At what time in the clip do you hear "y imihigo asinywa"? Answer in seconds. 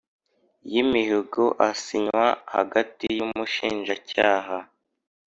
0.73-2.25